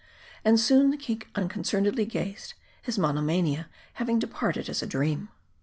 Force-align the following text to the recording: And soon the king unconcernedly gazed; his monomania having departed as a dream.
And 0.43 0.59
soon 0.59 0.89
the 0.89 0.97
king 0.97 1.21
unconcernedly 1.35 2.05
gazed; 2.05 2.55
his 2.81 2.97
monomania 2.97 3.69
having 3.93 4.17
departed 4.17 4.67
as 4.67 4.81
a 4.81 4.87
dream. 4.87 5.29